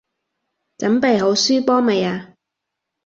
[0.79, 2.33] 準備好輸波未啊？